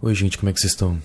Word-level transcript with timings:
Oi, 0.00 0.14
gente, 0.14 0.38
como 0.38 0.48
é 0.48 0.52
que 0.52 0.60
vocês 0.60 0.72
estão? 0.72 0.96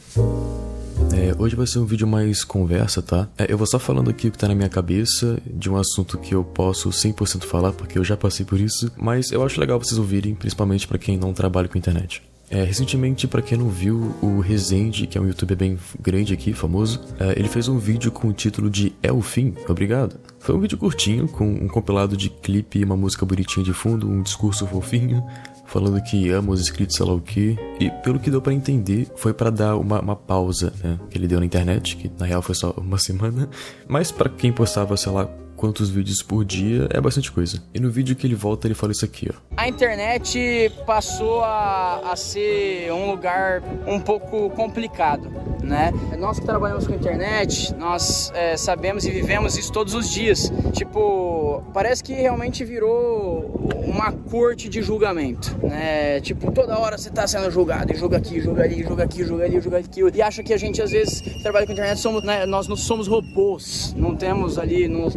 É, 1.12 1.34
hoje 1.42 1.56
vai 1.56 1.66
ser 1.66 1.80
um 1.80 1.86
vídeo 1.86 2.06
mais 2.06 2.44
conversa, 2.44 3.02
tá? 3.02 3.28
É, 3.40 3.52
eu 3.52 3.58
vou 3.58 3.66
só 3.66 3.80
falando 3.80 4.12
aqui 4.12 4.28
o 4.28 4.32
que 4.32 4.38
tá 4.38 4.48
na 4.48 4.54
minha 4.54 4.70
cabeça, 4.70 5.42
de 5.48 5.68
um 5.68 5.78
assunto 5.78 6.16
que 6.20 6.36
eu 6.36 6.44
posso 6.44 6.90
100% 6.90 7.44
falar, 7.46 7.72
porque 7.72 7.98
eu 7.98 8.04
já 8.04 8.16
passei 8.16 8.46
por 8.46 8.60
isso, 8.60 8.92
mas 8.96 9.32
eu 9.32 9.44
acho 9.44 9.60
legal 9.60 9.80
vocês 9.80 9.98
ouvirem, 9.98 10.36
principalmente 10.36 10.88
para 10.88 11.00
quem 11.00 11.18
não 11.18 11.34
trabalha 11.34 11.68
com 11.68 11.76
internet. 11.76 12.22
É, 12.52 12.64
recentemente, 12.64 13.28
para 13.28 13.42
quem 13.42 13.58
não 13.58 13.68
viu, 13.68 14.16
o 14.22 14.40
Resende, 14.40 15.08
que 15.08 15.18
é 15.18 15.22
um 15.22 15.26
youtuber 15.26 15.58
bem 15.58 15.76
grande 16.00 16.32
aqui, 16.32 16.54
famoso, 16.54 17.02
é, 17.20 17.32
ele 17.32 17.48
fez 17.48 17.68
um 17.68 17.80
vídeo 17.80 18.12
com 18.12 18.28
o 18.28 18.34
título 18.34 18.70
de 18.70 18.94
É 19.02 19.12
o 19.12 19.24
Fim, 19.24 19.56
obrigado. 19.68 20.20
Foi 20.38 20.54
um 20.54 20.60
vídeo 20.60 20.78
curtinho, 20.78 21.28
com 21.28 21.52
um 21.52 21.68
compilado 21.68 22.16
de 22.16 22.30
clipe 22.30 22.84
uma 22.84 22.96
música 22.96 23.26
bonitinha 23.26 23.66
de 23.66 23.74
fundo, 23.74 24.08
um 24.08 24.22
discurso 24.22 24.68
fofinho, 24.68 25.26
falando 25.74 26.00
que 26.04 26.30
ama 26.30 26.52
os 26.52 26.62
inscritos, 26.62 26.96
sei 26.96 27.06
lá 27.06 27.14
o 27.14 27.20
que. 27.20 27.58
E 27.80 27.90
pelo 27.90 28.20
que 28.20 28.30
deu 28.30 28.40
para 28.40 28.54
entender, 28.54 29.08
foi 29.16 29.34
para 29.34 29.50
dar 29.50 29.76
uma, 29.76 30.00
uma, 30.00 30.16
pausa, 30.16 30.72
né? 30.84 31.00
Que 31.10 31.18
ele 31.18 31.28
deu 31.28 31.40
na 31.40 31.46
internet, 31.48 31.98
que 31.98 32.12
na 32.20 32.28
real 32.28 32.44
foi 32.44 32.54
só 32.54 32.70
uma 32.78 33.00
semana. 33.02 33.50
Mas 33.88 34.12
para 34.12 34.30
quem 34.30 34.54
postava, 34.54 34.96
sei 34.96 35.12
lá, 35.12 35.28
quantos 35.56 35.90
vídeos 35.90 36.22
por 36.22 36.46
dia, 36.46 36.88
é 36.92 37.02
bastante 37.02 37.32
coisa. 37.32 37.64
E 37.74 37.80
no 37.80 37.90
vídeo 37.90 38.16
que 38.16 38.28
ele 38.28 38.36
volta, 38.36 38.68
ele 38.68 38.76
fala 38.76 38.92
isso 38.92 39.06
aqui, 39.06 39.30
ó. 39.34 39.38
A 39.58 39.68
internet 39.68 40.72
passou 40.86 41.42
a, 41.42 42.12
a 42.12 42.16
ser 42.16 42.92
um 42.92 43.10
lugar 43.10 43.64
um 43.88 44.00
pouco 44.00 44.50
complicado, 44.52 45.32
né? 45.74 45.92
Nós 46.20 46.40
que 46.40 46.46
trabalhamos 46.46 46.86
com 46.86 46.94
internet, 46.94 47.74
nós 47.76 48.32
é, 48.36 48.56
sabemos 48.56 49.06
e 49.06 49.10
vivemos 49.10 49.58
isso 49.58 49.74
todos 49.74 49.96
os 49.96 50.08
dias. 50.10 50.54
Tipo, 50.72 51.64
parece 51.74 52.04
que 52.04 52.14
realmente 52.14 52.64
virou 52.64 53.50
uma 53.88 54.12
corte 54.12 54.70
de 54.70 54.84
julgamento, 54.84 55.58
né? 55.64 56.22
Tipo, 56.22 56.52
toda 56.52 56.78
hora 56.78 56.96
você 56.96 57.10
tá 57.10 57.26
sendo 57.26 57.50
julgado, 57.50 57.92
e 57.92 57.96
julga 57.96 58.18
aqui, 58.18 58.40
julga 58.40 58.64
ali, 58.64 58.84
julga 58.84 59.04
aqui, 59.04 59.24
julga 59.24 59.46
ali, 59.46 59.60
julga 59.60 59.78
aqui. 59.80 60.02
E 60.14 60.22
acha 60.22 60.44
que 60.44 60.54
a 60.54 60.58
gente, 60.58 60.80
às 60.80 60.92
vezes, 60.92 61.22
trabalha 61.42 61.66
com 61.66 61.74
internet, 61.74 62.00
somos, 62.00 62.24
né? 62.24 62.46
nós 62.46 62.68
não 62.68 62.76
somos 62.76 63.08
robôs, 63.08 63.96
não 63.98 64.16
temos 64.16 64.60
ali, 64.60 64.88
nos, 64.88 65.16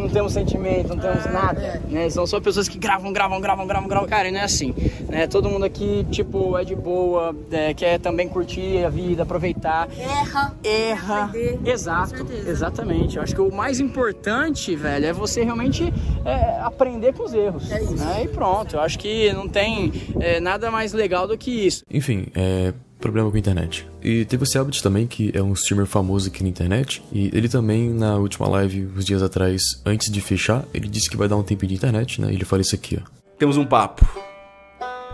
não 0.00 0.08
temos 0.08 0.32
sentimento, 0.32 0.88
não 0.88 0.98
temos 0.98 1.24
nada, 1.26 1.82
né? 1.88 2.08
São 2.10 2.26
só 2.26 2.40
pessoas 2.40 2.68
que 2.68 2.78
gravam, 2.78 3.12
gravam, 3.12 3.40
gravam, 3.40 3.66
gravam, 3.66 3.88
gravam. 3.88 4.08
Cara, 4.08 4.28
e 4.28 4.32
não 4.32 4.40
é 4.40 4.44
assim, 4.44 4.74
né? 5.08 5.26
Todo 5.26 5.48
mundo 5.48 5.64
aqui, 5.64 6.06
tipo, 6.10 6.56
é 6.56 6.64
de 6.64 6.74
boa, 6.74 7.34
é, 7.50 7.74
quer 7.74 7.98
também 7.98 8.28
curtir 8.28 8.84
a 8.84 8.88
vida, 8.88 9.22
aproveitar. 9.22 9.88
Erra. 9.98 10.54
Erra. 10.64 11.24
Aprender. 11.24 11.70
Exato, 11.70 12.26
exatamente. 12.46 13.16
Eu 13.16 13.22
acho 13.22 13.34
que 13.34 13.40
o 13.40 13.52
mais 13.52 13.80
importante, 13.80 14.74
velho, 14.74 15.06
é 15.06 15.12
você 15.12 15.44
realmente 15.44 15.92
é, 16.24 16.60
aprender 16.60 17.12
com 17.12 17.24
os 17.24 17.34
erros. 17.34 17.70
É 17.70 17.82
isso. 17.82 17.96
Né? 17.96 18.24
E 18.24 18.28
pronto, 18.28 18.76
eu 18.76 18.80
acho 18.80 18.98
que 18.98 19.32
não 19.32 19.48
tem 19.48 19.92
é, 20.18 20.40
nada 20.40 20.70
mais 20.70 20.92
legal 20.92 21.26
do 21.26 21.36
que 21.36 21.66
isso. 21.66 21.84
Enfim, 21.90 22.26
é 22.34 22.72
problema 23.00 23.30
com 23.30 23.36
a 23.36 23.38
internet. 23.38 23.88
E 24.02 24.24
teve 24.24 24.42
o 24.42 24.46
Selbit 24.46 24.82
também, 24.82 25.06
que 25.06 25.32
é 25.34 25.42
um 25.42 25.52
streamer 25.52 25.86
famoso 25.86 26.28
aqui 26.28 26.42
na 26.42 26.48
internet, 26.48 27.02
e 27.12 27.30
ele 27.32 27.48
também, 27.48 27.90
na 27.90 28.16
última 28.16 28.48
live, 28.48 28.88
uns 28.96 29.04
dias 29.04 29.22
atrás, 29.22 29.62
antes 29.84 30.10
de 30.10 30.20
fechar, 30.20 30.64
ele 30.72 30.88
disse 30.88 31.08
que 31.08 31.16
vai 31.16 31.26
dar 31.26 31.36
um 31.36 31.42
tempo 31.42 31.66
de 31.66 31.74
internet, 31.74 32.20
né? 32.20 32.32
Ele 32.32 32.44
fala 32.44 32.62
isso 32.62 32.74
aqui, 32.74 33.00
ó. 33.00 33.20
Temos 33.38 33.56
um 33.56 33.64
papo. 33.64 34.06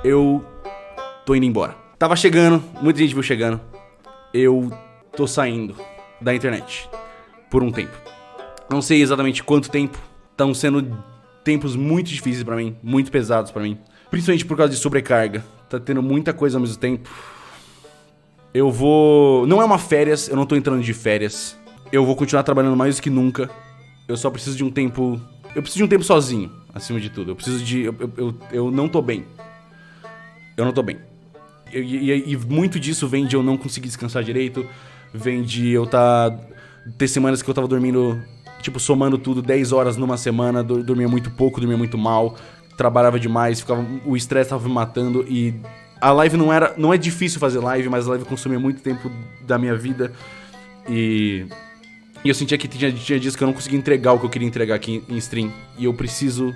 Eu 0.04 0.44
tô 1.24 1.34
indo 1.34 1.46
embora. 1.46 1.74
Tava 1.98 2.14
chegando, 2.16 2.62
muita 2.82 2.98
gente 3.00 3.14
viu 3.14 3.22
chegando. 3.22 3.60
Eu 4.34 4.70
tô 5.16 5.26
saindo 5.26 5.74
da 6.20 6.34
internet 6.34 6.88
por 7.50 7.62
um 7.62 7.70
tempo. 7.70 7.96
Não 8.68 8.82
sei 8.82 9.00
exatamente 9.00 9.42
quanto 9.42 9.70
tempo. 9.70 9.98
Estão 10.32 10.52
sendo 10.52 10.98
tempos 11.42 11.76
muito 11.76 12.08
difíceis 12.08 12.42
pra 12.42 12.56
mim, 12.56 12.76
muito 12.82 13.10
pesados 13.10 13.50
pra 13.50 13.62
mim. 13.62 13.78
Principalmente 14.10 14.44
por 14.44 14.56
causa 14.56 14.72
de 14.72 14.78
sobrecarga. 14.78 15.44
Tá 15.70 15.80
tendo 15.80 16.02
muita 16.02 16.32
coisa 16.32 16.58
ao 16.58 16.60
mesmo 16.60 16.76
tempo. 16.76 17.08
Eu 18.56 18.70
vou. 18.70 19.46
Não 19.46 19.60
é 19.60 19.64
uma 19.64 19.78
férias, 19.78 20.28
eu 20.28 20.36
não 20.36 20.46
tô 20.46 20.56
entrando 20.56 20.82
de 20.82 20.94
férias. 20.94 21.58
Eu 21.92 22.06
vou 22.06 22.16
continuar 22.16 22.42
trabalhando 22.42 22.76
mais 22.76 22.96
do 22.96 23.02
que 23.02 23.10
nunca. 23.10 23.50
Eu 24.08 24.16
só 24.16 24.30
preciso 24.30 24.56
de 24.56 24.64
um 24.64 24.70
tempo. 24.70 25.20
Eu 25.54 25.62
preciso 25.62 25.78
de 25.78 25.84
um 25.84 25.88
tempo 25.88 26.02
sozinho, 26.04 26.50
acima 26.74 26.98
de 26.98 27.10
tudo. 27.10 27.32
Eu 27.32 27.36
preciso 27.36 27.62
de. 27.62 27.82
Eu, 27.82 27.94
eu, 27.98 28.12
eu, 28.16 28.34
eu 28.52 28.70
não 28.70 28.88
tô 28.88 29.02
bem. 29.02 29.24
Eu 30.56 30.64
não 30.64 30.72
tô 30.72 30.82
bem. 30.82 30.96
E, 31.72 31.78
e- 31.78 32.32
e 32.32 32.36
muito 32.36 32.80
disso 32.80 33.06
vem 33.06 33.26
de 33.26 33.36
eu 33.36 33.42
não 33.42 33.56
conseguir 33.58 33.88
descansar 33.88 34.22
direito. 34.24 34.66
Vem 35.12 35.42
de 35.42 35.70
eu 35.70 35.86
tá. 35.86 36.34
Ter 36.96 37.08
semanas 37.08 37.42
que 37.42 37.50
eu 37.50 37.54
tava 37.54 37.68
dormindo. 37.68 38.20
Tipo, 38.62 38.80
somando 38.80 39.18
tudo, 39.18 39.42
10 39.42 39.70
horas 39.72 39.96
numa 39.98 40.16
semana. 40.16 40.62
do- 40.62 40.82
Dormia 40.82 41.08
muito 41.08 41.30
pouco, 41.30 41.60
dormia 41.60 41.76
muito 41.76 41.98
mal. 41.98 42.36
Trabalhava 42.76 43.18
demais, 43.20 43.60
ficava, 43.60 43.84
o 44.04 44.16
estresse 44.16 44.50
tava 44.50 44.66
me 44.68 44.74
matando 44.74 45.24
e 45.28 45.54
a 46.00 46.12
live 46.12 46.36
não 46.36 46.52
era. 46.52 46.74
Não 46.76 46.92
é 46.92 46.98
difícil 46.98 47.40
fazer 47.40 47.58
live, 47.58 47.88
mas 47.88 48.06
a 48.06 48.10
live 48.10 48.24
consumia 48.24 48.58
muito 48.58 48.80
tempo 48.80 49.10
da 49.42 49.58
minha 49.58 49.74
vida. 49.74 50.12
E. 50.88 51.46
E 52.24 52.28
eu 52.28 52.34
sentia 52.34 52.58
que 52.58 52.66
tinha, 52.66 52.90
tinha 52.90 53.20
dias 53.20 53.36
que 53.36 53.42
eu 53.42 53.46
não 53.46 53.54
conseguia 53.54 53.78
entregar 53.78 54.12
o 54.12 54.18
que 54.18 54.26
eu 54.26 54.30
queria 54.30 54.48
entregar 54.48 54.74
aqui 54.74 55.02
em 55.08 55.16
stream. 55.18 55.52
E 55.78 55.84
eu 55.84 55.94
preciso 55.94 56.52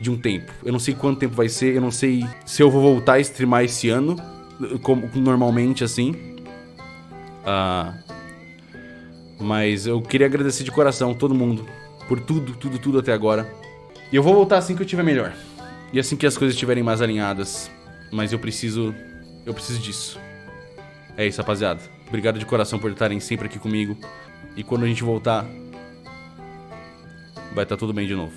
de 0.00 0.10
um 0.10 0.16
tempo. 0.16 0.52
Eu 0.64 0.72
não 0.72 0.78
sei 0.78 0.94
quanto 0.94 1.18
tempo 1.18 1.34
vai 1.34 1.48
ser, 1.48 1.74
eu 1.74 1.80
não 1.80 1.90
sei 1.90 2.26
se 2.44 2.62
eu 2.62 2.70
vou 2.70 2.82
voltar 2.82 3.14
a 3.14 3.20
streamar 3.20 3.64
esse 3.64 3.88
ano, 3.88 4.16
como 4.82 5.08
normalmente 5.14 5.84
assim. 5.84 6.34
Ah, 7.46 7.94
mas 9.38 9.86
eu 9.86 10.00
queria 10.00 10.26
agradecer 10.26 10.64
de 10.64 10.70
coração 10.70 11.14
todo 11.14 11.34
mundo 11.34 11.66
por 12.08 12.20
tudo, 12.20 12.54
tudo, 12.54 12.78
tudo 12.78 12.98
até 12.98 13.12
agora. 13.12 13.48
E 14.12 14.16
eu 14.16 14.22
vou 14.22 14.34
voltar 14.34 14.58
assim 14.58 14.74
que 14.74 14.82
eu 14.82 14.84
estiver 14.84 15.02
melhor. 15.02 15.32
E 15.92 15.98
assim 15.98 16.16
que 16.16 16.26
as 16.26 16.36
coisas 16.36 16.54
estiverem 16.54 16.82
mais 16.82 17.00
alinhadas. 17.00 17.70
Mas 18.10 18.32
eu 18.32 18.38
preciso. 18.38 18.94
Eu 19.44 19.52
preciso 19.52 19.80
disso. 19.80 20.18
É 21.16 21.26
isso, 21.26 21.40
rapaziada. 21.40 21.80
Obrigado 22.08 22.38
de 22.38 22.46
coração 22.46 22.78
por 22.78 22.90
estarem 22.90 23.20
sempre 23.20 23.46
aqui 23.46 23.58
comigo. 23.58 23.96
E 24.56 24.62
quando 24.62 24.84
a 24.84 24.86
gente 24.86 25.02
voltar, 25.02 25.44
vai 27.54 27.64
estar 27.64 27.76
tudo 27.76 27.92
bem 27.92 28.06
de 28.06 28.14
novo. 28.14 28.34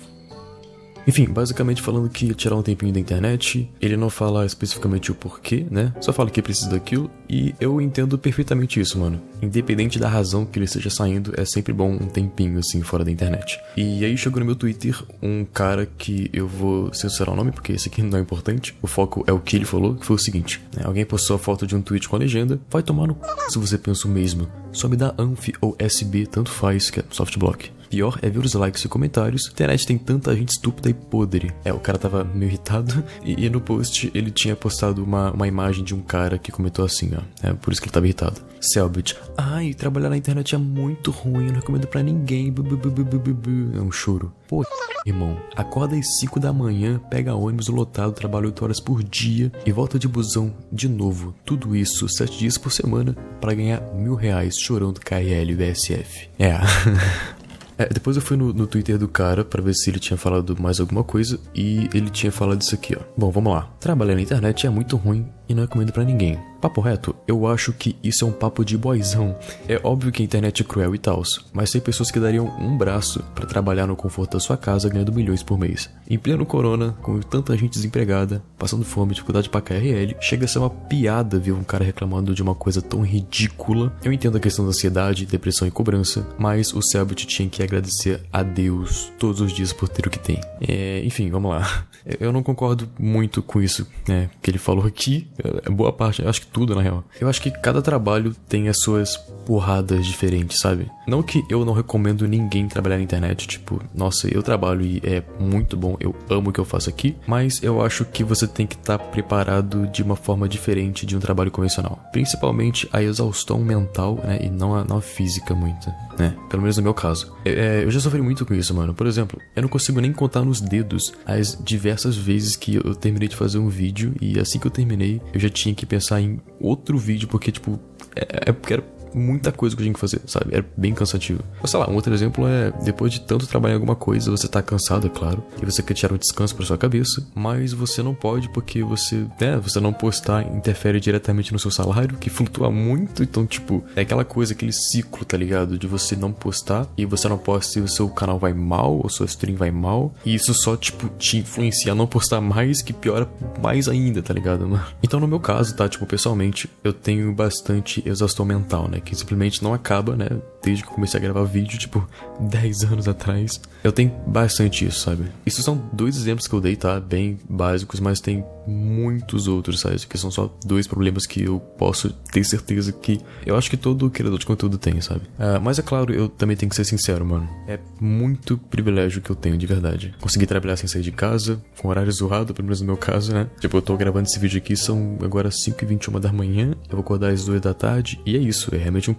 Enfim, 1.08 1.24
basicamente 1.24 1.80
falando 1.80 2.06
que 2.10 2.34
tirar 2.34 2.54
um 2.54 2.62
tempinho 2.62 2.92
da 2.92 3.00
internet, 3.00 3.66
ele 3.80 3.96
não 3.96 4.10
fala 4.10 4.44
especificamente 4.44 5.10
o 5.10 5.14
porquê, 5.14 5.64
né? 5.70 5.90
Só 6.02 6.12
fala 6.12 6.28
que 6.28 6.42
precisa 6.42 6.68
daquilo, 6.68 7.10
e 7.26 7.54
eu 7.58 7.80
entendo 7.80 8.18
perfeitamente 8.18 8.78
isso, 8.78 8.98
mano. 8.98 9.18
Independente 9.40 9.98
da 9.98 10.06
razão 10.06 10.44
que 10.44 10.58
ele 10.58 10.66
esteja 10.66 10.90
saindo, 10.90 11.32
é 11.34 11.46
sempre 11.46 11.72
bom 11.72 11.92
um 11.92 12.08
tempinho 12.08 12.58
assim 12.58 12.82
fora 12.82 13.06
da 13.06 13.10
internet. 13.10 13.58
E 13.74 14.04
aí 14.04 14.18
chegou 14.18 14.38
no 14.40 14.44
meu 14.44 14.54
Twitter 14.54 15.02
um 15.22 15.46
cara 15.46 15.86
que 15.86 16.28
eu 16.30 16.46
vou 16.46 16.92
censurar 16.92 17.32
o 17.32 17.36
nome, 17.36 17.52
porque 17.52 17.72
esse 17.72 17.88
aqui 17.88 18.02
não 18.04 18.18
é 18.18 18.20
importante. 18.20 18.76
O 18.82 18.86
foco 18.86 19.24
é 19.26 19.32
o 19.32 19.40
que 19.40 19.56
ele 19.56 19.64
falou, 19.64 19.94
que 19.94 20.04
foi 20.04 20.16
o 20.16 20.18
seguinte: 20.18 20.60
né? 20.76 20.82
alguém 20.84 21.06
postou 21.06 21.36
a 21.36 21.38
foto 21.38 21.66
de 21.66 21.74
um 21.74 21.80
tweet 21.80 22.06
com 22.06 22.16
a 22.16 22.18
legenda, 22.18 22.60
vai 22.70 22.82
tomar 22.82 23.06
no 23.06 23.14
c... 23.14 23.52
se 23.52 23.58
você 23.58 23.78
pensa 23.78 24.06
o 24.06 24.10
mesmo. 24.10 24.46
Só 24.72 24.86
me 24.86 24.96
dá 24.96 25.14
Anf 25.18 25.48
ou 25.62 25.74
SB, 25.78 26.26
tanto 26.26 26.50
faz, 26.50 26.90
que 26.90 27.00
é 27.00 27.04
softblock. 27.10 27.77
Pior 27.88 28.18
é 28.22 28.28
ver 28.28 28.44
os 28.44 28.54
likes 28.54 28.84
e 28.84 28.88
comentários. 28.88 29.48
Internet 29.48 29.86
tem 29.86 29.98
tanta 29.98 30.34
gente 30.36 30.50
estúpida 30.50 30.90
e 30.90 30.94
podre. 30.94 31.52
É, 31.64 31.72
o 31.72 31.78
cara 31.78 31.98
tava 31.98 32.24
meio 32.24 32.50
irritado. 32.50 33.04
E, 33.24 33.44
e 33.44 33.50
no 33.50 33.60
post 33.60 34.10
ele 34.14 34.30
tinha 34.30 34.54
postado 34.54 35.02
uma, 35.02 35.32
uma 35.32 35.46
imagem 35.46 35.84
de 35.84 35.94
um 35.94 36.00
cara 36.00 36.38
que 36.38 36.52
comentou 36.52 36.84
assim, 36.84 37.10
ó. 37.14 37.46
É 37.46 37.52
por 37.52 37.72
isso 37.72 37.80
que 37.80 37.86
ele 37.86 37.92
tava 37.92 38.06
irritado. 38.06 38.40
Selbit. 38.60 39.16
Ai, 39.36 39.74
trabalhar 39.74 40.08
na 40.08 40.16
internet 40.16 40.54
é 40.54 40.58
muito 40.58 41.10
ruim. 41.10 41.46
Eu 41.46 41.52
não 41.52 41.60
recomendo 41.60 41.86
pra 41.86 42.02
ninguém. 42.02 42.50
Bu, 42.52 42.62
bu, 42.62 42.76
bu. 42.76 43.76
É 43.76 43.80
um 43.80 43.90
choro. 43.90 44.32
Pô, 44.46 44.64
irmão, 45.04 45.36
acorda 45.54 45.96
às 45.96 46.18
5 46.20 46.40
da 46.40 46.52
manhã, 46.52 46.98
pega 47.10 47.34
ônibus 47.34 47.68
lotado, 47.68 48.12
trabalha 48.12 48.46
8 48.46 48.64
horas 48.64 48.80
por 48.80 49.02
dia 49.02 49.52
e 49.66 49.72
volta 49.72 49.98
de 49.98 50.08
busão 50.08 50.54
de 50.72 50.88
novo. 50.88 51.34
Tudo 51.44 51.76
isso 51.76 52.08
7 52.08 52.38
dias 52.38 52.56
por 52.56 52.72
semana 52.72 53.14
pra 53.40 53.54
ganhar 53.54 53.80
mil 53.94 54.14
reais 54.14 54.58
chorando 54.58 55.00
KRL 55.00 55.50
e 55.50 55.54
VSF. 55.54 56.30
É. 56.38 56.58
É, 57.78 57.86
depois 57.86 58.16
eu 58.16 58.22
fui 58.22 58.36
no, 58.36 58.52
no 58.52 58.66
Twitter 58.66 58.98
do 58.98 59.06
cara 59.08 59.44
pra 59.44 59.62
ver 59.62 59.74
se 59.74 59.88
ele 59.88 60.00
tinha 60.00 60.16
falado 60.16 60.60
mais 60.60 60.80
alguma 60.80 61.04
coisa 61.04 61.38
e 61.54 61.88
ele 61.94 62.10
tinha 62.10 62.32
falado 62.32 62.60
isso 62.60 62.74
aqui, 62.74 62.96
ó. 62.98 63.02
Bom, 63.16 63.30
vamos 63.30 63.52
lá. 63.52 63.70
Trabalhar 63.78 64.16
na 64.16 64.22
internet 64.22 64.66
é 64.66 64.70
muito 64.70 64.96
ruim 64.96 65.26
e 65.48 65.54
não 65.54 65.62
recomendo 65.62 65.92
pra 65.92 66.04
ninguém. 66.04 66.38
Papo 66.60 66.80
reto, 66.80 67.14
eu 67.26 67.46
acho 67.46 67.72
que 67.72 67.96
isso 68.02 68.24
é 68.24 68.28
um 68.28 68.32
papo 68.32 68.64
de 68.64 68.76
boizão. 68.76 69.36
É 69.68 69.80
óbvio 69.84 70.10
que 70.10 70.22
a 70.22 70.24
internet 70.24 70.62
é 70.62 70.64
cruel 70.64 70.94
e 70.94 70.98
tal, 70.98 71.22
mas 71.52 71.70
tem 71.70 71.80
pessoas 71.80 72.10
que 72.10 72.18
dariam 72.18 72.46
um 72.58 72.76
braço 72.76 73.22
pra 73.34 73.46
trabalhar 73.46 73.86
no 73.86 73.94
conforto 73.96 74.32
da 74.32 74.40
sua 74.40 74.56
casa 74.56 74.88
ganhando 74.88 75.12
milhões 75.12 75.42
por 75.42 75.58
mês. 75.58 75.88
Em 76.08 76.18
pleno 76.18 76.44
corona, 76.44 76.96
com 77.02 77.20
tanta 77.20 77.56
gente 77.56 77.74
desempregada, 77.74 78.42
passando 78.58 78.84
fome, 78.84 79.14
dificuldade 79.14 79.48
pra 79.48 79.60
KRL, 79.60 80.16
chega 80.20 80.46
a 80.46 80.48
ser 80.48 80.58
uma 80.58 80.70
piada 80.70 81.38
ver 81.38 81.52
um 81.52 81.62
cara 81.62 81.84
reclamando 81.84 82.34
de 82.34 82.42
uma 82.42 82.54
coisa 82.54 82.82
tão 82.82 83.02
ridícula. 83.02 83.92
Eu 84.02 84.12
entendo 84.12 84.36
a 84.36 84.40
questão 84.40 84.64
da 84.64 84.70
ansiedade, 84.70 85.26
depressão 85.26 85.68
e 85.68 85.70
cobrança, 85.70 86.26
mas 86.38 86.72
o 86.72 86.82
Selbit 86.82 87.26
tinha 87.26 87.48
que 87.48 87.62
agradecer 87.62 88.22
a 88.32 88.42
Deus 88.42 89.12
todos 89.18 89.40
os 89.40 89.52
dias 89.52 89.72
por 89.72 89.88
ter 89.88 90.06
o 90.06 90.10
que 90.10 90.18
tem. 90.18 90.40
É, 90.60 91.02
enfim, 91.04 91.30
vamos 91.30 91.50
lá. 91.50 91.86
Eu 92.18 92.32
não 92.32 92.42
concordo 92.42 92.88
muito 92.98 93.42
com 93.42 93.60
isso, 93.60 93.86
né, 94.08 94.30
que 94.40 94.50
ele 94.50 94.58
falou 94.58 94.86
aqui. 94.86 95.28
É 95.64 95.70
boa 95.70 95.92
parte, 95.92 96.26
acho 96.26 96.40
que 96.40 96.47
tudo 96.52 96.74
na 96.74 96.82
real. 96.82 97.04
Eu 97.20 97.28
acho 97.28 97.40
que 97.40 97.50
cada 97.50 97.82
trabalho 97.82 98.34
tem 98.48 98.68
as 98.68 98.78
suas 98.80 99.18
porradas 99.48 100.04
diferentes, 100.04 100.60
sabe? 100.60 100.90
Não 101.06 101.22
que 101.22 101.42
eu 101.48 101.64
não 101.64 101.72
recomendo 101.72 102.28
ninguém 102.28 102.68
trabalhar 102.68 102.98
na 102.98 103.02
internet, 103.02 103.48
tipo, 103.48 103.82
nossa, 103.94 104.28
eu 104.28 104.42
trabalho 104.42 104.84
e 104.84 105.00
é 105.02 105.22
muito 105.40 105.74
bom, 105.74 105.96
eu 105.98 106.14
amo 106.28 106.50
o 106.50 106.52
que 106.52 106.60
eu 106.60 106.66
faço 106.66 106.90
aqui, 106.90 107.16
mas 107.26 107.62
eu 107.62 107.80
acho 107.80 108.04
que 108.04 108.22
você 108.22 108.46
tem 108.46 108.66
que 108.66 108.74
estar 108.74 108.98
tá 108.98 109.04
preparado 109.04 109.86
de 109.86 110.02
uma 110.02 110.16
forma 110.16 110.46
diferente 110.46 111.06
de 111.06 111.16
um 111.16 111.18
trabalho 111.18 111.50
convencional. 111.50 111.98
Principalmente 112.12 112.86
a 112.92 113.02
exaustão 113.02 113.60
mental, 113.60 114.20
né, 114.22 114.38
e 114.42 114.50
não 114.50 114.74
a, 114.74 114.84
não 114.84 114.98
a 114.98 115.00
física 115.00 115.54
muito, 115.54 115.90
né? 116.18 116.36
Pelo 116.50 116.60
menos 116.60 116.76
no 116.76 116.82
meu 116.82 116.92
caso. 116.92 117.34
É, 117.42 117.50
é, 117.50 117.84
eu 117.84 117.90
já 117.90 118.00
sofri 118.00 118.20
muito 118.20 118.44
com 118.44 118.52
isso, 118.52 118.74
mano. 118.74 118.92
Por 118.92 119.06
exemplo, 119.06 119.40
eu 119.56 119.62
não 119.62 119.68
consigo 119.70 119.98
nem 119.98 120.12
contar 120.12 120.44
nos 120.44 120.60
dedos 120.60 121.14
as 121.24 121.58
diversas 121.64 122.18
vezes 122.18 122.54
que 122.54 122.74
eu 122.74 122.94
terminei 122.94 123.28
de 123.28 123.36
fazer 123.36 123.56
um 123.56 123.70
vídeo 123.70 124.14
e 124.20 124.38
assim 124.38 124.58
que 124.58 124.66
eu 124.66 124.70
terminei, 124.70 125.22
eu 125.32 125.40
já 125.40 125.48
tinha 125.48 125.74
que 125.74 125.86
pensar 125.86 126.20
em 126.20 126.38
outro 126.60 126.98
vídeo 126.98 127.26
porque, 127.28 127.50
tipo, 127.50 127.80
é, 128.14 128.50
é 128.50 128.52
porque 128.52 128.74
era 128.74 128.97
muita 129.14 129.52
coisa 129.52 129.74
que 129.74 129.82
eu 129.82 129.84
tinha 129.84 129.94
que 129.94 130.00
fazer, 130.00 130.20
sabe? 130.26 130.54
Era 130.54 130.64
bem 130.76 130.94
cansativo. 130.94 131.42
Mas 131.60 131.70
sei 131.70 131.80
lá, 131.80 131.88
um 131.88 131.94
outro 131.94 132.12
exemplo 132.12 132.46
é 132.46 132.72
depois 132.82 133.12
de 133.12 133.20
tanto 133.20 133.46
trabalhar 133.46 133.74
em 133.74 133.76
alguma 133.76 133.94
coisa, 133.94 134.30
você 134.30 134.48
tá 134.48 134.62
cansado, 134.62 135.06
é 135.06 135.10
claro, 135.10 135.42
e 135.60 135.64
você 135.64 135.82
quer 135.82 135.94
tirar 135.94 136.14
um 136.14 136.18
descanso 136.18 136.54
para 136.54 136.66
sua 136.66 136.78
cabeça, 136.78 137.26
mas 137.34 137.72
você 137.72 138.02
não 138.02 138.14
pode 138.14 138.48
porque 138.50 138.82
você, 138.82 139.26
né, 139.40 139.56
você 139.56 139.80
não 139.80 139.92
postar 139.92 140.42
interfere 140.54 141.00
diretamente 141.00 141.52
no 141.52 141.58
seu 141.58 141.70
salário, 141.70 142.16
que 142.16 142.30
flutua 142.30 142.70
muito, 142.70 143.22
então 143.22 143.46
tipo, 143.46 143.84
é 143.96 144.02
aquela 144.02 144.24
coisa, 144.24 144.52
aquele 144.52 144.72
ciclo, 144.72 145.24
tá 145.24 145.36
ligado? 145.36 145.78
De 145.78 145.86
você 145.86 146.16
não 146.16 146.32
postar 146.32 146.86
e 146.96 147.04
você 147.04 147.28
não 147.28 147.38
posta 147.38 147.78
e 147.78 147.82
o 147.82 147.88
seu 147.88 148.08
canal 148.08 148.38
vai 148.38 148.52
mal, 148.52 148.98
ou 149.02 149.08
sua 149.08 149.26
stream 149.26 149.56
vai 149.56 149.70
mal, 149.70 150.14
e 150.24 150.34
isso 150.34 150.52
só 150.54 150.76
tipo 150.76 151.08
te 151.18 151.38
influencia 151.38 151.92
a 151.92 151.94
não 151.94 152.06
postar 152.06 152.40
mais, 152.40 152.82
que 152.82 152.92
piora 152.92 153.28
mais 153.62 153.88
ainda, 153.88 154.22
tá 154.22 154.32
ligado, 154.32 154.66
mano? 154.66 154.84
Então 155.02 155.20
no 155.20 155.28
meu 155.28 155.40
caso, 155.40 155.74
tá, 155.74 155.88
tipo, 155.88 156.06
pessoalmente, 156.06 156.68
eu 156.82 156.92
tenho 156.92 157.32
bastante 157.32 158.02
exaustão 158.06 158.44
mental, 158.44 158.88
né? 158.98 159.00
Que 159.04 159.14
simplesmente 159.14 159.62
não 159.62 159.72
acaba, 159.72 160.16
né? 160.16 160.28
Desde 160.62 160.82
que 160.82 160.88
eu 160.88 160.94
comecei 160.94 161.18
a 161.18 161.22
gravar 161.22 161.44
vídeo, 161.44 161.78
tipo, 161.78 162.06
10 162.40 162.84
anos 162.84 163.08
atrás. 163.08 163.60
Eu 163.82 163.92
tenho 163.92 164.12
bastante 164.26 164.84
isso, 164.84 165.00
sabe? 165.00 165.24
Isso 165.46 165.62
são 165.62 165.80
dois 165.92 166.16
exemplos 166.16 166.46
que 166.46 166.54
eu 166.54 166.60
dei, 166.60 166.76
tá? 166.76 167.00
Bem 167.00 167.38
básicos, 167.48 168.00
mas 168.00 168.20
tem 168.20 168.44
muitos 168.66 169.48
outros, 169.48 169.80
sabe? 169.80 169.98
Que 170.06 170.18
são 170.18 170.30
só 170.30 170.54
dois 170.64 170.86
problemas 170.86 171.26
que 171.26 171.44
eu 171.44 171.58
posso 171.58 172.10
ter 172.10 172.44
certeza 172.44 172.92
que 172.92 173.20
eu 173.46 173.56
acho 173.56 173.70
que 173.70 173.76
todo 173.76 174.10
criador 174.10 174.38
de 174.38 174.44
conteúdo 174.44 174.76
tem, 174.76 175.00
sabe? 175.00 175.22
Uh, 175.38 175.60
mas 175.62 175.78
é 175.78 175.82
claro, 175.82 176.12
eu 176.12 176.28
também 176.28 176.56
tenho 176.56 176.68
que 176.68 176.76
ser 176.76 176.84
sincero, 176.84 177.24
mano. 177.24 177.48
É 177.66 177.78
muito 178.00 178.58
privilégio 178.58 179.22
que 179.22 179.30
eu 179.30 179.36
tenho, 179.36 179.56
de 179.56 179.66
verdade. 179.66 180.14
Consegui 180.20 180.46
trabalhar 180.46 180.76
sem 180.76 180.88
sair 180.88 181.02
de 181.02 181.12
casa, 181.12 181.60
com 181.78 181.88
horário 181.88 182.12
zoado, 182.12 182.52
pelo 182.52 182.66
menos 182.66 182.80
no 182.80 182.86
meu 182.86 182.96
caso, 182.96 183.32
né? 183.32 183.48
Tipo, 183.60 183.78
eu 183.78 183.82
tô 183.82 183.96
gravando 183.96 184.26
esse 184.26 184.38
vídeo 184.38 184.58
aqui, 184.58 184.76
são 184.76 185.16
agora 185.22 185.48
5h21 185.48 186.20
da 186.20 186.32
manhã, 186.32 186.72
eu 186.88 186.92
vou 186.92 187.00
acordar 187.00 187.30
às 187.30 187.44
2 187.44 187.60
da 187.60 187.72
tarde, 187.72 188.20
e 188.26 188.36
é 188.36 188.38
isso, 188.38 188.74
é 188.74 188.78
realmente 188.88 189.10
um 189.10 189.16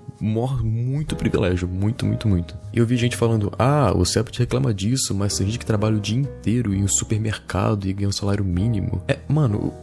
muito 0.63 1.15
privilégio, 1.15 1.67
muito, 1.67 2.05
muito, 2.05 2.27
muito. 2.27 2.57
E 2.73 2.79
eu 2.79 2.85
vi 2.85 2.97
gente 2.97 3.15
falando, 3.15 3.51
ah, 3.57 3.93
o 3.95 4.05
Sept 4.05 4.37
reclama 4.39 4.73
disso, 4.73 5.13
mas 5.15 5.37
tem 5.37 5.47
gente 5.47 5.59
que 5.59 5.65
trabalha 5.65 5.95
o 5.95 5.99
dia 5.99 6.17
inteiro 6.17 6.73
em 6.73 6.83
um 6.83 6.87
supermercado 6.87 7.87
e 7.87 7.93
ganha 7.93 8.09
um 8.09 8.11
salário 8.11 8.43
mínimo. 8.43 9.01
É, 9.07 9.19
mano, 9.27 9.73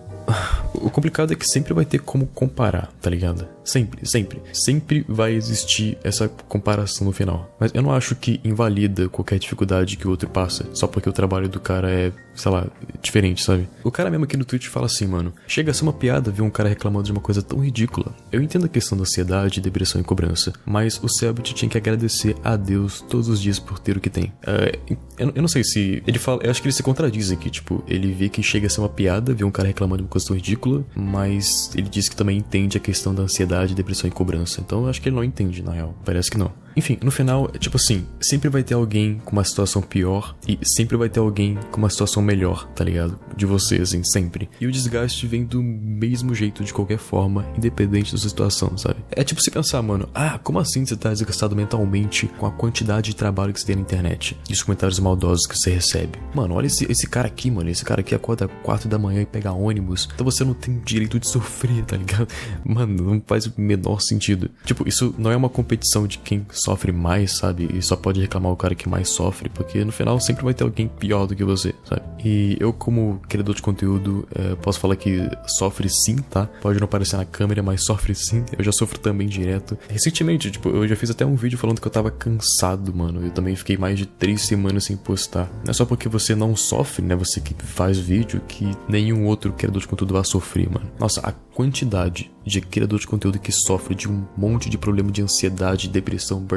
o 0.75 0.91
complicado 0.91 1.33
é 1.33 1.37
que 1.37 1.47
sempre 1.47 1.73
vai 1.73 1.85
ter 1.85 1.99
como 1.99 2.27
comparar, 2.27 2.91
tá 3.01 3.11
ligado? 3.11 3.47
Sempre, 3.65 4.07
sempre. 4.07 4.41
Sempre 4.53 5.05
vai 5.09 5.33
existir 5.35 5.99
essa 6.05 6.29
comparação 6.29 7.07
no 7.07 7.13
final. 7.13 7.55
Mas 7.59 7.73
eu 7.75 7.83
não 7.83 7.93
acho 7.93 8.15
que 8.15 8.41
invalida 8.45 9.09
qualquer 9.09 9.39
dificuldade 9.39 9.97
que 9.97 10.07
o 10.07 10.11
outro 10.11 10.29
passa, 10.29 10.67
só 10.73 10.87
porque 10.87 11.09
o 11.09 11.13
trabalho 11.13 11.49
do 11.49 11.59
cara 11.59 11.91
é, 11.91 12.13
sei 12.35 12.53
lá, 12.53 12.67
diferente, 13.03 13.43
sabe? 13.43 13.69
O 13.83 13.91
cara 13.91 14.09
mesmo 14.09 14.25
aqui 14.25 14.37
no 14.37 14.45
Twitch 14.45 14.69
fala 14.69 14.87
assim, 14.87 15.07
mano: 15.07 15.33
chega 15.49 15.73
a 15.73 15.75
ser 15.75 15.83
uma 15.83 15.93
piada 15.93 16.31
ver 16.31 16.43
um 16.43 16.51
cara 16.51 16.69
reclamando 16.69 17.07
de 17.07 17.13
uma 17.13 17.21
coisa 17.21 17.43
tão 17.43 17.59
ridícula. 17.59 18.15
Eu 18.31 18.41
entendo 18.41 18.67
a 18.67 18.69
questão 18.69 18.97
da 18.97 19.03
ansiedade, 19.03 19.61
depressão 19.61 20.01
e 20.01 20.05
cobrança, 20.05 20.53
mas 20.65 21.03
o 21.03 21.09
Selbit 21.09 21.53
tinha 21.55 21.69
que 21.69 21.79
agradecer 21.79 22.37
a 22.45 22.57
Deus 22.57 23.01
todos 23.01 23.29
os 23.29 23.41
dias 23.41 23.59
por 23.59 23.81
ter 23.81 23.97
o 23.97 24.01
que 24.01 24.11
tem. 24.11 24.33
Uh, 24.47 24.97
eu, 25.19 25.33
eu, 25.35 25.43
não 25.43 25.49
sei 25.49 25.65
se. 25.65 26.03
Ele 26.07 26.19
fala. 26.19 26.41
Eu 26.45 26.51
acho 26.51 26.63
que 26.63 26.69
ele 26.69 26.75
se 26.75 26.83
contradiz 26.83 27.33
aqui, 27.33 27.51
tipo, 27.51 27.83
ele 27.89 28.13
vê 28.13 28.29
que 28.29 28.43
chega 28.43 28.69
a 28.69 28.71
ser 28.71 28.81
uma 28.81 28.89
piada 28.89 29.35
ver 29.35 29.45
um 29.45 29.51
cara 29.51 29.67
reclamando 29.67 29.99
de 29.99 30.05
uma 30.05 30.11
coisa 30.11 30.16
tão 30.25 30.37
ridícula, 30.37 30.85
mas 30.95 31.71
ele 31.75 31.89
diz 31.89 32.09
que 32.09 32.17
também 32.17 32.39
entende 32.39 32.77
a 32.77 32.81
questão 32.81 33.15
da 33.15 33.23
ansiedade 33.23 33.47
ansiedade, 33.47 33.75
depressão 33.75 34.09
e 34.09 34.13
cobrança. 34.13 34.61
Então 34.61 34.83
eu 34.83 34.89
acho 34.89 35.01
que 35.01 35.09
ele 35.09 35.17
não 35.17 35.25
entende, 35.25 35.63
na 35.63 35.73
real. 35.73 35.95
Parece 36.05 36.31
que 36.31 36.39
não. 36.39 36.53
Enfim, 36.77 36.99
no 37.03 37.11
final, 37.11 37.51
é 37.55 37.59
tipo 37.59 37.77
assim, 37.77 38.07
sempre 38.21 38.51
vai 38.51 38.63
ter 38.63 38.75
alguém 38.75 39.21
com 39.25 39.33
uma 39.33 39.45
situação 39.45 39.81
pior 39.81 40.37
e 40.47 40.59
sempre 40.63 40.97
vai 40.97 41.09
ter 41.09 41.21
alguém 41.21 41.59
com 41.71 41.79
uma 41.79 41.89
situação 41.89 42.23
melhor, 42.23 42.69
tá 42.75 42.85
ligado? 42.85 43.19
De 43.35 43.47
você, 43.47 43.77
assim, 43.77 44.05
sempre. 44.05 44.49
E 44.61 44.67
o 44.67 44.73
desgaste 44.73 45.27
vem 45.27 45.45
do 45.45 45.63
mesmo 45.63 46.35
jeito, 46.35 46.63
de 46.63 46.75
qualquer 46.75 46.99
forma, 46.99 47.47
independente 47.57 48.13
da 48.13 48.19
sua 48.19 48.29
situação, 48.29 48.77
sabe? 48.77 48.97
É 49.11 49.25
tipo 49.25 49.41
se 49.41 49.51
pensar, 49.51 49.81
mano, 49.83 50.09
ah, 50.15 50.39
como 50.39 50.59
assim 50.59 50.85
você 50.85 50.97
tá 50.97 51.11
desgastado 51.11 51.57
mentalmente 51.57 52.27
com 52.39 52.47
a 52.47 52.51
quantidade 52.53 53.11
de 53.11 53.17
trabalho 53.17 53.53
que 53.53 53.61
você 53.61 53.67
tem 53.67 53.77
na 53.77 53.83
internet 53.83 54.37
e 54.49 54.53
os 54.53 54.63
comentários 54.63 54.99
maldosos 54.99 55.47
que 55.47 55.59
você 55.59 55.71
recebe? 55.71 56.19
Mano, 56.35 56.55
olha 56.55 56.67
esse, 56.67 56.91
esse 56.91 57.07
cara 57.07 57.27
aqui, 57.27 57.51
mano, 57.51 57.71
esse 57.71 57.85
cara 57.85 58.01
aqui 58.01 58.15
acorda 58.15 58.49
4 58.49 58.89
da 58.89 58.99
manhã 58.99 59.23
e 59.23 59.27
pega 59.27 59.53
ônibus, 59.53 60.09
então 60.15 60.25
você 60.25 60.45
não 60.45 60.53
tem 60.53 60.79
direito 60.85 61.19
de 61.19 61.27
sofrer, 61.29 61.85
tá 61.85 61.97
ligado? 61.97 62.29
Mano, 62.65 63.03
não 63.03 63.23
faz 63.27 63.47
o 63.47 63.53
menor 63.57 64.01
sentido. 64.01 64.51
Tipo, 64.65 64.87
isso 64.87 65.15
não 65.17 65.31
é 65.31 65.37
uma 65.37 65.49
competição 65.49 66.07
de 66.07 66.19
quem 66.19 66.45
sofre 66.67 66.91
mais, 66.91 67.37
sabe? 67.37 67.69
E 67.73 67.81
só 67.81 67.95
pode 67.95 68.21
reclamar 68.21 68.53
o 68.53 68.57
cara 68.57 68.75
que 68.75 68.89
mais 68.89 69.09
sofre, 69.09 69.49
porque 69.49 69.85
no 69.85 69.93
final 69.93 70.19
sempre 70.19 70.45
vai 70.45 70.53
ter 70.53 70.65
alguém 70.65 70.89
pior 70.89 71.27
do 71.27 71.37
que 71.37 71.45
você, 71.45 71.73
sabe? 71.85 72.03
E 72.25 72.57
eu, 72.59 72.73
como 72.73 73.21
criador 73.29 73.55
de 73.55 73.63
conteúdo, 73.63 74.27
é, 74.35 74.57
posso 74.57 74.81
falar 74.81 74.97
que 74.97 75.31
sofre 75.47 75.89
sim, 75.89 76.17
tá? 76.17 76.47
Pode 76.61 76.81
não 76.81 76.87
aparecer 76.87 77.17
na 77.17 77.25
câmera, 77.25 77.63
mas 77.63 77.85
sofre 77.85 78.15
sim. 78.15 78.45
Eu 78.59 78.65
já 78.65 78.73
sofro 78.73 78.99
também 78.99 79.29
direto. 79.29 79.79
Recentemente, 79.89 80.51
tipo, 80.51 80.69
eu 80.69 80.89
já 80.89 80.97
fiz 80.97 81.11
até 81.11 81.25
um 81.25 81.37
vídeo 81.37 81.57
falando 81.57 81.81
que 81.81 81.87
eu 81.87 81.93
tava 81.93 82.11
cansado, 82.11 82.93
mano. 82.93 83.25
Eu 83.25 83.31
também 83.31 83.55
fiquei 83.55 83.77
mais 83.77 83.97
de 83.97 84.07
três 84.07 84.43
semanas 84.43 84.85
sem 84.85 84.97
postar. 84.97 85.49
Não 85.65 85.71
é 85.71 85.73
só 85.73 85.85
porque 85.85 86.09
você 86.09 86.35
não 86.35 86.57
sofre, 86.57 87.05
né? 87.05 87.15
Você 87.15 87.41
que 87.41 87.55
faz 87.55 87.97
vídeo, 87.97 88.41
que 88.49 88.77
nenhum 88.89 89.27
outro 89.27 89.53
criador 89.53 89.81
de 89.81 89.87
conteúdo 89.87 90.15
vai 90.15 90.25
sofrer, 90.25 90.69
mano. 90.69 90.91
Nossa, 90.99 91.21
a 91.21 91.31
quantidade 91.31 92.31
de 92.45 92.61
criador 92.61 93.01
de 93.01 93.07
conteúdo 93.07 93.39
que 93.39 93.51
sofre 93.51 93.95
de 93.95 94.09
um 94.09 94.25
monte 94.37 94.71
de 94.71 94.79
problema 94.79 95.11
de 95.11 95.23
ansiedade, 95.23 95.89
depressão, 95.89 96.41
burnout, 96.41 96.56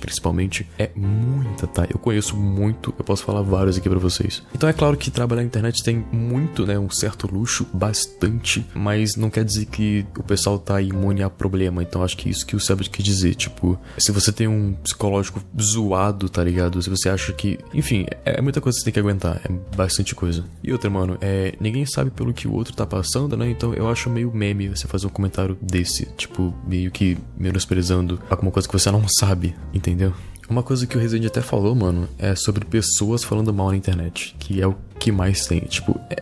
principalmente, 0.00 0.66
é 0.78 0.90
muita, 0.94 1.66
tá? 1.66 1.86
Eu 1.88 1.98
conheço 1.98 2.36
muito, 2.36 2.94
eu 2.98 3.04
posso 3.04 3.24
falar 3.24 3.42
vários 3.42 3.76
aqui 3.76 3.88
para 3.88 3.98
vocês. 3.98 4.42
Então 4.54 4.68
é 4.68 4.72
claro 4.72 4.96
que 4.96 5.10
trabalhar 5.10 5.42
na 5.42 5.46
internet 5.46 5.82
tem 5.82 6.04
muito, 6.12 6.66
né, 6.66 6.78
um 6.78 6.90
certo 6.90 7.32
luxo, 7.32 7.66
bastante, 7.72 8.64
mas 8.74 9.16
não 9.16 9.30
quer 9.30 9.44
dizer 9.44 9.66
que 9.66 10.06
o 10.18 10.22
pessoal 10.22 10.58
tá 10.58 10.80
imune 10.80 11.22
a 11.22 11.30
problema. 11.30 11.82
Então 11.82 12.02
acho 12.02 12.16
que 12.16 12.28
é 12.28 12.32
isso 12.32 12.46
que 12.46 12.56
o 12.56 12.60
Sebas 12.60 12.88
quer 12.88 13.02
dizer, 13.02 13.34
tipo, 13.34 13.78
se 13.98 14.12
você 14.12 14.32
tem 14.32 14.48
um 14.48 14.74
psicológico 14.82 15.40
zoado, 15.60 16.28
tá 16.28 16.42
ligado? 16.42 16.80
Se 16.82 16.90
você 16.90 17.08
acha 17.08 17.32
que, 17.32 17.58
enfim, 17.72 18.06
é 18.24 18.40
muita 18.40 18.60
coisa 18.60 18.76
que 18.76 18.80
você 18.80 18.84
tem 18.84 18.94
que 18.94 19.00
aguentar, 19.00 19.40
é 19.44 19.76
bastante 19.76 20.14
coisa. 20.14 20.44
E 20.62 20.72
outra, 20.72 20.88
mano, 20.90 21.18
é, 21.20 21.54
ninguém 21.60 21.84
sabe 21.86 22.10
pelo 22.10 22.32
que 22.32 22.48
o 22.48 22.52
outro 22.52 22.74
tá 22.74 22.86
passando, 22.86 23.36
né? 23.36 23.48
Então 23.50 23.74
eu 23.74 23.88
acho 23.88 24.08
meio 24.10 24.32
meme 24.32 24.68
você 24.68 24.86
fazer 24.86 25.06
um 25.06 25.10
comentário 25.10 25.56
desse, 25.60 26.06
tipo, 26.16 26.54
meio 26.66 26.90
que 26.90 27.16
menosprezando 27.36 28.20
alguma 28.28 28.50
coisa 28.50 28.68
que 28.68 28.72
você 28.72 28.90
não 28.90 29.06
sabe, 29.08 29.35
entendeu? 29.72 30.12
Uma 30.48 30.62
coisa 30.62 30.86
que 30.86 30.96
o 30.96 31.00
Resident 31.00 31.26
até 31.26 31.40
falou, 31.40 31.74
mano, 31.74 32.08
é 32.18 32.34
sobre 32.36 32.64
pessoas 32.64 33.24
falando 33.24 33.52
mal 33.52 33.70
na 33.70 33.76
internet, 33.76 34.36
que 34.38 34.60
é 34.60 34.66
o 34.66 34.76
que 35.06 35.12
mais 35.12 35.46
tem. 35.46 35.60
Tipo, 35.60 36.00
é, 36.10 36.20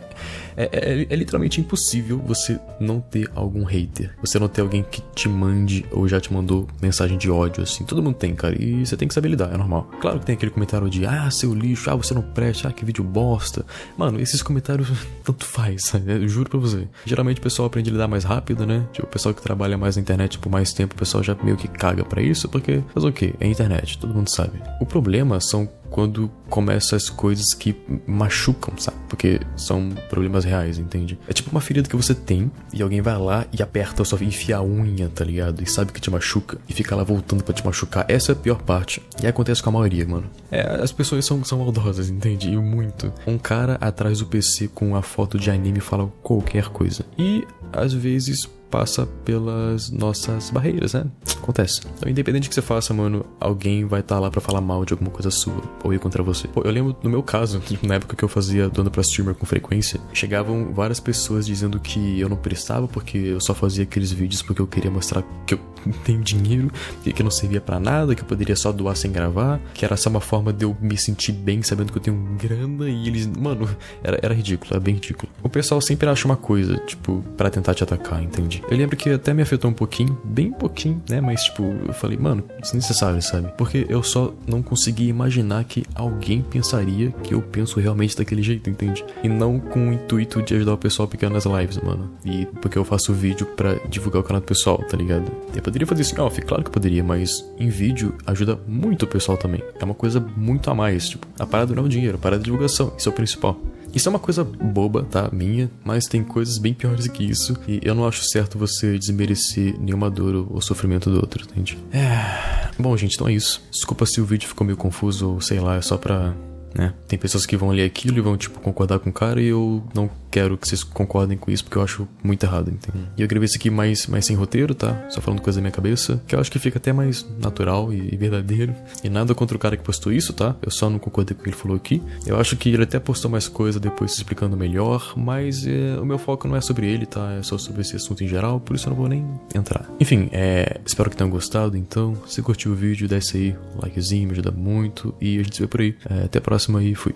é, 0.55 0.63
é, 0.71 1.07
é, 1.09 1.15
literalmente 1.15 1.59
impossível 1.59 2.21
você 2.23 2.59
não 2.79 3.01
ter 3.01 3.27
algum 3.33 3.63
hater. 3.63 4.15
Você 4.21 4.37
não 4.37 4.47
ter 4.47 4.61
alguém 4.61 4.83
que 4.83 5.01
te 5.15 5.27
mande 5.27 5.83
ou 5.91 6.07
já 6.07 6.21
te 6.21 6.31
mandou 6.31 6.67
mensagem 6.79 7.17
de 7.17 7.31
ódio, 7.31 7.63
assim. 7.63 7.83
Todo 7.83 8.03
mundo 8.03 8.15
tem, 8.15 8.35
cara. 8.35 8.55
E 8.61 8.85
você 8.85 8.95
tem 8.95 9.07
que 9.07 9.13
saber 9.15 9.29
lidar, 9.29 9.51
é 9.51 9.57
normal. 9.57 9.89
Claro 9.99 10.19
que 10.19 10.25
tem 10.27 10.35
aquele 10.35 10.51
comentário 10.51 10.87
de, 10.87 11.03
ah, 11.03 11.31
seu 11.31 11.51
lixo, 11.51 11.89
ah, 11.89 11.95
você 11.95 12.13
não 12.13 12.21
presta, 12.21 12.67
ah, 12.67 12.71
que 12.71 12.85
vídeo 12.85 13.03
bosta. 13.03 13.65
Mano, 13.97 14.19
esses 14.19 14.43
comentários 14.43 14.87
tanto 15.25 15.43
faz? 15.43 15.81
Eu 16.05 16.27
juro 16.27 16.47
pra 16.47 16.59
você. 16.59 16.87
Geralmente 17.05 17.39
o 17.39 17.41
pessoal 17.41 17.65
aprende 17.65 17.89
a 17.89 17.93
lidar 17.93 18.07
mais 18.07 18.23
rápido, 18.23 18.67
né? 18.67 18.87
Tipo, 18.93 19.07
o 19.07 19.09
pessoal 19.09 19.33
que 19.33 19.41
trabalha 19.41 19.79
mais 19.79 19.95
na 19.95 20.03
internet 20.03 20.37
por 20.37 20.51
mais 20.51 20.71
tempo, 20.71 20.93
o 20.93 20.97
pessoal 20.97 21.23
já 21.23 21.35
meio 21.43 21.57
que 21.57 21.67
caga 21.67 22.05
para 22.05 22.21
isso, 22.21 22.47
porque 22.47 22.83
faz 22.93 23.03
o 23.03 23.11
quê? 23.11 23.33
É 23.39 23.47
internet, 23.47 23.97
todo 23.97 24.13
mundo 24.13 24.29
sabe. 24.29 24.61
O 24.79 24.85
problema 24.85 25.39
são 25.39 25.67
quando 25.95 26.29
começam 26.49 26.97
as 26.97 27.09
coisas 27.09 27.53
que 27.53 27.73
machucam, 28.05 28.74
sabe? 28.81 28.97
Porque 29.07 29.39
são 29.55 29.89
problemas 30.09 30.43
reais, 30.43 30.77
entende? 30.77 31.17
É 31.27 31.33
tipo 31.33 31.51
uma 31.51 31.61
ferida 31.61 31.87
que 31.87 31.95
você 31.95 32.13
tem 32.13 32.51
e 32.73 32.81
alguém 32.81 33.01
vai 33.01 33.17
lá 33.17 33.45
e 33.51 33.61
aperta 33.61 34.03
só 34.03 34.17
enfia 34.21 34.57
a 34.57 34.63
unha, 34.63 35.09
tá 35.09 35.23
ligado? 35.23 35.61
E 35.61 35.69
sabe 35.69 35.91
que 35.91 36.01
te 36.01 36.09
machuca 36.09 36.57
e 36.67 36.73
fica 36.73 36.95
lá 36.95 37.03
voltando 37.03 37.43
para 37.43 37.53
te 37.53 37.65
machucar. 37.65 38.05
Essa 38.07 38.31
é 38.31 38.33
a 38.33 38.35
pior 38.35 38.61
parte. 38.61 39.01
E 39.21 39.27
acontece 39.27 39.61
com 39.61 39.69
a 39.69 39.73
maioria, 39.73 40.05
mano. 40.07 40.29
É, 40.51 40.61
as 40.81 40.91
pessoas 40.91 41.25
são, 41.25 41.43
são 41.43 41.59
maldosas, 41.59 42.09
entende? 42.09 42.49
E 42.49 42.57
muito. 42.57 43.11
Um 43.25 43.37
cara 43.37 43.77
atrás 43.79 44.19
do 44.19 44.25
PC 44.25 44.69
com 44.69 44.95
a 44.95 45.01
foto 45.01 45.37
de 45.37 45.49
anime 45.49 45.79
fala 45.79 46.11
qualquer 46.21 46.69
coisa. 46.69 47.05
E 47.17 47.45
às 47.71 47.93
vezes 47.93 48.49
passa 48.69 49.05
pelas 49.05 49.89
nossas 49.89 50.49
barreiras, 50.49 50.93
né? 50.93 51.05
Acontece. 51.45 51.81
Então, 51.95 52.09
independente 52.09 52.47
do 52.47 52.49
que 52.49 52.55
você 52.55 52.61
faça, 52.61 52.91
mano, 52.91 53.23
alguém 53.39 53.85
vai 53.85 53.99
estar 53.99 54.15
tá 54.15 54.19
lá 54.19 54.31
para 54.31 54.41
falar 54.41 54.61
mal 54.61 54.83
de 54.83 54.93
alguma 54.93 55.11
coisa 55.11 55.29
sua 55.29 55.61
ou 55.83 55.93
ir 55.93 55.99
contra 55.99 56.23
você. 56.23 56.47
Pô, 56.47 56.63
eu 56.63 56.71
lembro 56.71 56.97
no 57.03 57.09
meu 57.09 57.21
caso, 57.21 57.61
na 57.83 57.95
época 57.95 58.15
que 58.15 58.23
eu 58.23 58.27
fazia 58.27 58.67
dona 58.67 58.89
pra 58.89 59.01
streamer 59.01 59.35
com 59.35 59.45
frequência, 59.45 59.99
chegavam 60.11 60.73
várias 60.73 60.99
pessoas 60.99 61.45
dizendo 61.45 61.79
que 61.79 62.19
eu 62.19 62.27
não 62.27 62.35
prestava 62.35 62.87
porque 62.87 63.19
eu 63.19 63.39
só 63.39 63.53
fazia 63.53 63.83
aqueles 63.83 64.11
vídeos 64.11 64.41
porque 64.41 64.59
eu 64.59 64.65
queria 64.65 64.89
mostrar 64.89 65.23
que 65.45 65.53
eu 65.53 65.59
tenho 66.03 66.21
dinheiro 66.21 66.71
e 67.05 67.13
que 67.13 67.21
não 67.21 67.29
servia 67.29 67.61
para 67.61 67.79
nada, 67.79 68.15
que 68.15 68.21
eu 68.21 68.25
poderia 68.25 68.55
só 68.55 68.71
doar 68.71 68.95
sem 68.95 69.11
gravar, 69.11 69.59
que 69.73 69.85
era 69.85 69.95
só 69.95 70.09
uma 70.09 70.21
forma 70.21 70.51
de 70.51 70.65
eu 70.65 70.75
me 70.81 70.97
sentir 70.97 71.31
bem 71.31 71.61
sabendo 71.61 71.91
que 71.91 71.97
eu 71.99 72.01
tenho 72.01 72.17
grana 72.39 72.89
e 72.89 73.07
eles, 73.07 73.27
mano, 73.27 73.69
era, 74.03 74.19
era 74.21 74.33
ridículo, 74.33 74.71
era 74.71 74.79
bem 74.79 74.95
ridículo. 74.95 75.31
O 75.43 75.49
pessoal 75.49 75.79
sempre 75.79 76.09
acha 76.09 76.25
uma 76.25 76.35
coisa, 76.35 76.77
tipo, 76.77 77.23
para 77.37 77.49
tentar 77.49 77.73
te 77.73 77.83
atacar, 77.83 78.23
entende? 78.23 78.63
Eu 78.69 78.77
lembro 78.77 78.97
que 78.97 79.09
até 79.11 79.33
me 79.33 79.41
afetou 79.41 79.69
um 79.69 79.73
pouquinho, 79.73 80.17
bem 80.23 80.51
pouquinho, 80.51 81.01
né? 81.09 81.21
Mas, 81.21 81.34
tipo, 81.43 81.75
eu 81.87 81.93
falei, 81.93 82.17
mano, 82.17 82.43
desnecessário, 82.61 83.21
sabe? 83.21 83.51
Porque 83.57 83.85
eu 83.89 84.01
só 84.03 84.33
não 84.47 84.61
consegui 84.61 85.07
imaginar 85.07 85.63
que 85.63 85.83
alguém 85.93 86.41
pensaria 86.41 87.11
que 87.23 87.33
eu 87.33 87.41
penso 87.41 87.79
realmente 87.79 88.15
daquele 88.15 88.41
jeito, 88.41 88.69
entende? 88.69 89.03
E 89.23 89.29
não 89.29 89.59
com 89.59 89.89
o 89.89 89.93
intuito 89.93 90.41
de 90.41 90.55
ajudar 90.55 90.73
o 90.73 90.77
pessoal 90.77 91.07
pequeno 91.07 91.33
nas 91.33 91.45
lives, 91.45 91.77
mano. 91.77 92.11
E 92.23 92.45
porque 92.61 92.77
eu 92.77 92.85
faço 92.85 93.13
vídeo 93.13 93.45
para 93.45 93.75
divulgar 93.89 94.21
o 94.21 94.23
canal 94.23 94.41
do 94.41 94.45
pessoal, 94.45 94.77
tá 94.89 94.97
ligado? 94.97 95.31
Eu 95.55 95.61
poderia 95.61 95.87
fazer 95.87 96.01
isso 96.01 96.15
em 96.15 96.19
off, 96.19 96.41
claro 96.41 96.63
que 96.63 96.71
poderia, 96.71 97.03
mas 97.03 97.45
em 97.59 97.69
vídeo 97.69 98.15
ajuda 98.25 98.59
muito 98.67 99.03
o 99.03 99.07
pessoal 99.07 99.37
também. 99.37 99.61
É 99.79 99.85
uma 99.85 99.93
coisa 99.93 100.19
muito 100.19 100.69
a 100.69 100.75
mais, 100.75 101.09
tipo, 101.09 101.27
a 101.39 101.45
parada 101.45 101.73
não 101.73 101.83
é 101.83 101.85
o 101.85 101.89
dinheiro, 101.89 102.15
a 102.15 102.19
parada 102.19 102.41
é 102.41 102.43
a 102.43 102.45
divulgação, 102.45 102.93
isso 102.97 103.09
é 103.09 103.11
o 103.11 103.15
principal. 103.15 103.59
Isso 103.95 104.09
é 104.09 104.11
uma 104.11 104.19
coisa 104.19 104.43
boba, 104.43 105.03
tá? 105.03 105.29
Minha, 105.31 105.71
mas 105.83 106.05
tem 106.05 106.21
coisas 106.21 106.57
bem 106.57 106.73
piores 106.73 107.07
que 107.07 107.23
isso. 107.23 107.57
E 107.65 107.79
eu 107.81 107.95
não 107.95 108.05
acho 108.05 108.25
certo 108.25 108.59
você 108.59 108.99
desmerecer 108.99 109.79
nenhuma 109.79 110.09
dor 110.11 110.47
ou 110.51 110.61
sofrimento 110.61 111.09
do 111.09 111.15
outro, 111.15 111.45
entende? 111.45 111.77
É. 111.93 112.69
Bom, 112.77 112.95
gente, 112.97 113.15
então 113.15 113.27
é 113.27 113.33
isso. 113.33 113.63
Desculpa 113.71 114.05
se 114.05 114.19
o 114.19 114.25
vídeo 114.25 114.49
ficou 114.49 114.67
meio 114.67 114.75
confuso 114.77 115.31
ou 115.31 115.41
sei 115.41 115.61
lá, 115.61 115.77
é 115.77 115.81
só 115.81 115.97
pra 115.97 116.35
né? 116.75 116.93
Tem 117.07 117.17
pessoas 117.17 117.45
que 117.45 117.55
vão 117.55 117.69
ler 117.69 117.85
aquilo 117.85 118.17
e 118.17 118.21
vão, 118.21 118.37
tipo, 118.37 118.59
concordar 118.59 118.99
com 118.99 119.09
o 119.09 119.13
cara 119.13 119.41
e 119.41 119.47
eu 119.47 119.83
não 119.93 120.09
quero 120.29 120.57
que 120.57 120.67
vocês 120.67 120.83
concordem 120.83 121.37
com 121.37 121.49
isso 121.49 121.63
porque 121.63 121.77
eu 121.77 121.81
acho 121.81 122.07
muito 122.21 122.45
errado, 122.45 122.69
entende? 122.69 123.05
E 123.17 123.21
eu 123.21 123.27
gravei 123.27 123.45
isso 123.45 123.57
aqui 123.57 123.69
mais, 123.69 124.05
mais 124.07 124.25
sem 124.25 124.35
roteiro, 124.35 124.75
tá? 124.75 125.07
Só 125.09 125.21
falando 125.21 125.41
coisa 125.41 125.59
da 125.59 125.61
minha 125.61 125.71
cabeça, 125.71 126.21
que 126.27 126.35
eu 126.35 126.39
acho 126.39 126.51
que 126.51 126.59
fica 126.59 126.77
até 126.77 126.91
mais 126.91 127.25
natural 127.39 127.93
e, 127.93 128.15
verdadeiro. 128.17 128.75
E 129.01 129.09
nada 129.09 129.33
contra 129.33 129.55
o 129.55 129.59
cara 129.59 129.77
que 129.77 129.83
postou 129.83 130.11
isso, 130.11 130.33
tá? 130.33 130.53
Eu 130.61 130.69
só 130.69 130.89
não 130.89 130.99
concordei 130.99 131.33
com 131.33 131.39
o 131.39 131.43
que 131.43 131.49
ele 131.49 131.55
falou 131.55 131.77
aqui. 131.77 132.03
Eu 132.27 132.37
acho 132.37 132.57
que 132.57 132.67
ele 132.67 132.83
até 132.83 132.99
postou 132.99 133.31
mais 133.31 133.47
coisa 133.47 133.79
depois 133.79 134.11
se 134.11 134.17
explicando 134.17 134.57
melhor, 134.57 135.13
mas 135.15 135.65
é, 135.65 135.97
o 135.97 136.05
meu 136.05 136.17
foco 136.17 136.49
não 136.49 136.57
é 136.57 136.61
sobre 136.61 136.91
ele, 136.91 137.05
tá? 137.05 137.31
É 137.39 137.41
só 137.41 137.57
sobre 137.57 137.81
esse 137.81 137.95
assunto 137.95 138.21
em 138.21 138.27
geral, 138.27 138.59
por 138.59 138.75
isso 138.75 138.87
eu 138.87 138.89
não 138.89 138.97
vou 138.97 139.07
nem 139.07 139.25
entrar. 139.53 139.89
Enfim, 140.01 140.29
é, 140.33 140.81
espero 140.85 141.09
que 141.09 141.15
tenham 141.15 141.29
gostado, 141.29 141.77
então. 141.77 142.13
Se 142.27 142.41
curtiu 142.41 142.73
o 142.73 142.75
vídeo, 142.75 143.07
desce 143.07 143.37
aí, 143.37 143.55
likezinho, 143.81 144.27
me 144.27 144.33
ajuda 144.33 144.51
muito. 144.51 145.15
E 145.21 145.39
a 145.39 145.43
gente 145.43 145.55
se 145.55 145.61
vê 145.61 145.67
por 145.67 145.79
aí. 145.79 145.95
É, 146.09 146.25
até 146.25 146.39
a 146.39 146.41
próxima 146.41 146.64
próxima 146.65 146.83
e 146.83 146.95
fui. 146.95 147.15